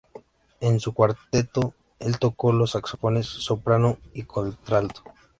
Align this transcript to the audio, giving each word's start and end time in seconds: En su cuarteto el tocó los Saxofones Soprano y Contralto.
En 0.61 0.79
su 0.79 0.93
cuarteto 0.95 1.75
el 1.99 2.17
tocó 2.17 2.51
los 2.51 2.71
Saxofones 2.71 3.27
Soprano 3.27 3.99
y 4.15 4.23
Contralto. 4.23 5.03